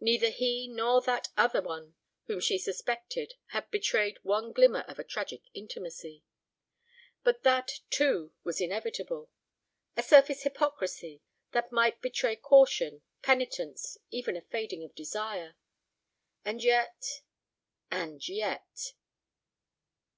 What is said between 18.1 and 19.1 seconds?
yet!